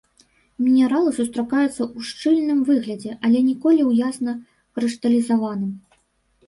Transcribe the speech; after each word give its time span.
Мінералы 0.65 1.09
сустракаюцца 1.17 1.73
ў 1.73 1.99
шчыльным 2.13 2.59
выглядзе, 2.71 3.11
але 3.29 3.39
ніколі 3.51 3.81
ў 3.89 4.09
ясна 4.09 4.31
крышталізаваным. 4.79 5.71